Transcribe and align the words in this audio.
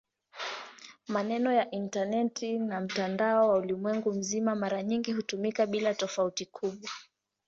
Maneno 1.07 1.49
"intaneti" 1.69 2.59
na 2.59 2.79
"mtandao 2.81 3.49
wa 3.49 3.57
ulimwengu 3.57 4.13
mzima" 4.13 4.55
mara 4.55 4.83
nyingi 4.83 5.11
hutumika 5.13 5.65
bila 5.65 5.93
tofauti 5.93 6.45
kubwa. 6.45 6.89